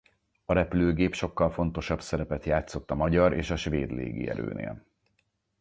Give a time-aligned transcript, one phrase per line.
[0.45, 4.85] A repülőgép sokkal fontosabb szerepet játszott a magyar és a svéd légierőnél.